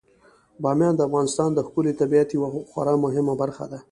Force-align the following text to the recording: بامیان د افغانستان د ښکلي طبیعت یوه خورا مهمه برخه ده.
بامیان 0.61 0.93
د 0.97 1.01
افغانستان 1.07 1.49
د 1.53 1.59
ښکلي 1.67 1.93
طبیعت 2.01 2.29
یوه 2.37 2.49
خورا 2.71 2.93
مهمه 3.05 3.33
برخه 3.41 3.65
ده. 3.71 3.79